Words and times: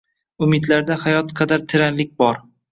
Umidlarda 0.45 0.97
hayot 1.05 1.31
qadar 1.43 1.69
teranlik 1.75 2.19
bor 2.25 2.45